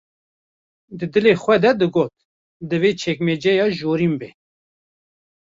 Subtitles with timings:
[0.97, 2.13] ‘’Di dilê xwe de digot:
[2.69, 4.29] Divê çekmeceya jorîn be.